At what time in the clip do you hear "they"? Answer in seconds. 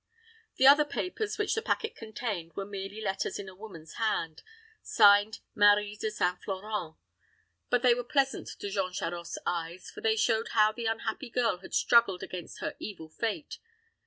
7.83-7.93, 10.01-10.15